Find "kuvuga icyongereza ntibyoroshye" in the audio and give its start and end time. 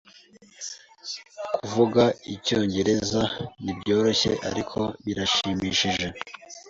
1.57-4.31